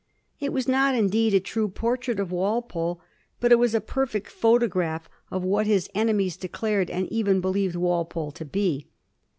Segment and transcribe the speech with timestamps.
[0.39, 2.99] It was not indeed a true portrait of Walpole,
[3.39, 8.31] but it was a perfect photograph of what his enemies declared and even believed Walpole
[8.31, 8.87] to be.